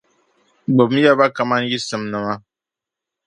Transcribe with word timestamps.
Gbibimi 0.73 1.01
ya 1.05 1.17
ba 1.19 1.25
ka 1.35 1.43
mani 1.49 1.65
yi 1.71 1.79
simnima. 1.87 2.33